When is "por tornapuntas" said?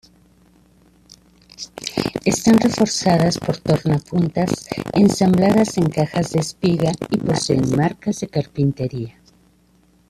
3.37-4.67